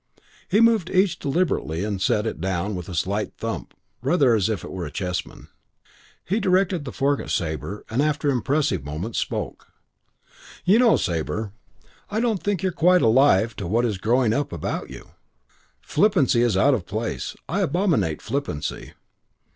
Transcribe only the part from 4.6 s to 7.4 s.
it were a chessman. He directed the fork at